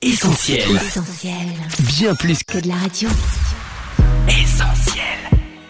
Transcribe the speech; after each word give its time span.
Essentiel. 0.00 0.60
Essentiel. 0.76 1.34
Bien 1.98 2.14
plus 2.14 2.44
Que 2.44 2.60
de 2.60 2.68
la 2.68 2.76
radio. 2.76 3.08
qu'essentiel. 4.28 5.02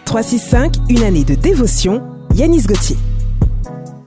365, 0.05 0.75
une 0.89 1.01
année 1.01 1.23
de 1.23 1.33
dévotion, 1.33 2.03
Yanis 2.35 2.61
Gauthier. 2.67 2.95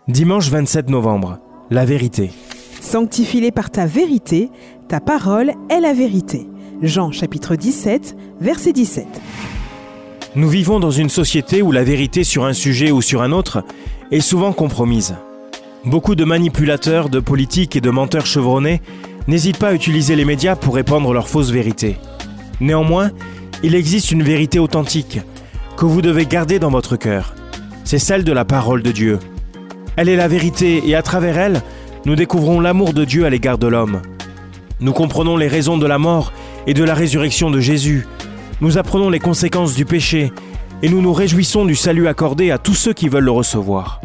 Dimanche 0.07 0.49
27 0.49 0.91
novembre, 0.91 1.41
la 1.71 1.85
vérité. 1.85 2.31
Sanctifie-les 2.81 3.51
par 3.51 3.71
ta 3.71 3.87
vérité, 3.87 4.51
ta 4.87 5.01
parole 5.01 5.55
est 5.69 5.81
la 5.81 5.93
vérité. 5.93 6.47
Jean 6.83 7.11
chapitre 7.11 7.57
17, 7.57 8.17
verset 8.41 8.73
17. 8.73 9.07
Nous 10.37 10.49
vivons 10.49 10.79
dans 10.79 10.93
une 10.93 11.09
société 11.11 11.63
où 11.63 11.73
la 11.73 11.83
vérité 11.83 12.23
sur 12.23 12.45
un 12.45 12.53
sujet 12.53 12.93
ou 12.93 13.03
sur 13.03 13.23
un 13.23 13.33
autre 13.33 13.65
est 14.13 14.21
souvent 14.21 14.53
compromise. 14.53 15.17
Beaucoup 15.85 16.15
de 16.15 16.25
manipulateurs, 16.25 17.09
de 17.09 17.19
politiques 17.19 17.75
et 17.75 17.81
de 17.81 17.91
menteurs 17.91 18.25
chevronnés 18.27 18.81
n'hésitent 19.29 19.59
pas 19.59 19.69
à 19.69 19.75
utiliser 19.75 20.17
les 20.17 20.25
médias 20.25 20.57
pour 20.57 20.75
répandre 20.75 21.13
leurs 21.13 21.29
fausses 21.29 21.51
vérités. 21.51 21.97
Néanmoins, 22.61 23.11
il 23.63 23.75
existe 23.75 24.11
une 24.11 24.23
vérité 24.23 24.59
authentique 24.59 25.21
que 25.77 25.85
vous 25.85 26.03
devez 26.03 26.27
garder 26.27 26.59
dans 26.59 26.71
votre 26.71 26.97
cœur. 26.97 27.35
C'est 27.85 27.99
celle 27.99 28.25
de 28.25 28.33
la 28.33 28.45
parole 28.45 28.83
de 28.83 28.93
Dieu. 28.93 29.19
Elle 29.97 30.09
est 30.09 30.17
la 30.17 30.29
vérité 30.29 30.83
et 30.87 30.95
à 30.95 31.03
travers 31.03 31.39
elle, 31.39 31.63
nous 32.05 32.17
découvrons 32.17 32.61
l'amour 32.61 32.93
de 32.93 33.05
Dieu 33.05 33.25
à 33.25 33.31
l'égard 33.31 33.59
de 33.59 33.67
l'homme. 33.67 34.03
Nous 34.81 34.93
comprenons 34.93 35.37
les 35.37 35.49
raisons 35.49 35.79
de 35.79 35.87
la 35.87 35.99
mort 35.99 36.33
et 36.67 36.75
de 36.75 36.83
la 36.83 36.95
résurrection 36.95 37.51
de 37.51 37.61
Jésus. 37.61 38.07
Nous 38.61 38.79
apprenons 38.79 39.11
les 39.11 39.21
conséquences 39.21 39.75
du 39.75 39.85
péché 39.85 40.33
et 40.83 40.89
nous 40.89 41.01
nous 41.01 41.13
réjouissons 41.13 41.65
du 41.65 41.77
salut 41.77 42.09
accordé 42.09 42.51
à 42.51 42.59
tous 42.59 42.75
ceux 42.75 42.93
qui 42.93 43.09
veulent 43.09 43.25
le 43.25 43.31
recevoir. 43.31 44.01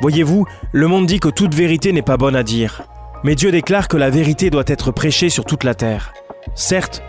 Voyez-vous, 0.00 0.46
le 0.72 0.86
monde 0.86 1.06
dit 1.06 1.20
que 1.20 1.28
toute 1.28 1.54
vérité 1.54 1.92
n'est 1.92 2.02
pas 2.02 2.16
bonne 2.16 2.36
à 2.36 2.42
dire. 2.42 2.84
Mais 3.24 3.34
Dieu 3.34 3.50
déclare 3.50 3.88
que 3.88 3.96
la 3.96 4.10
vérité 4.10 4.50
doit 4.50 4.64
être 4.66 4.92
prêchée 4.92 5.28
sur 5.28 5.44
toute 5.44 5.64
la 5.64 5.74
terre. 5.74 6.12
Certes, 6.54 7.02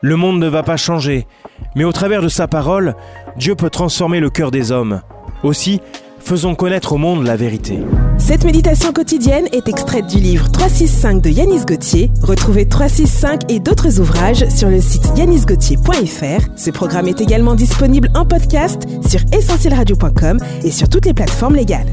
le 0.00 0.16
monde 0.16 0.38
ne 0.38 0.48
va 0.48 0.62
pas 0.62 0.76
changer, 0.76 1.26
mais 1.74 1.84
au 1.84 1.92
travers 1.92 2.22
de 2.22 2.28
sa 2.28 2.46
parole, 2.46 2.94
Dieu 3.36 3.54
peut 3.54 3.70
transformer 3.70 4.20
le 4.20 4.30
cœur 4.30 4.50
des 4.50 4.70
hommes. 4.70 5.00
Aussi, 5.42 5.80
faisons 6.20 6.54
connaître 6.54 6.92
au 6.92 6.98
monde 6.98 7.24
la 7.24 7.36
vérité. 7.36 7.80
Cette 8.18 8.44
méditation 8.44 8.92
quotidienne 8.92 9.46
est 9.52 9.68
extraite 9.68 10.06
du 10.06 10.18
livre 10.18 10.50
365 10.50 11.22
de 11.22 11.30
Yanis 11.30 11.64
Gauthier. 11.64 12.10
Retrouvez 12.22 12.68
365 12.68 13.50
et 13.50 13.60
d'autres 13.60 14.00
ouvrages 14.00 14.48
sur 14.48 14.68
le 14.68 14.80
site 14.80 15.06
yanisgauthier.fr. 15.16 16.48
Ce 16.56 16.70
programme 16.70 17.08
est 17.08 17.20
également 17.20 17.54
disponible 17.54 18.10
en 18.14 18.24
podcast 18.24 18.86
sur 19.06 19.20
essentielradio.com 19.32 20.38
et 20.64 20.70
sur 20.70 20.88
toutes 20.88 21.06
les 21.06 21.14
plateformes 21.14 21.56
légales. 21.56 21.92